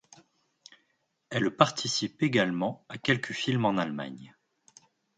[1.29, 4.35] Elle participe également à quelques films en Allemagne.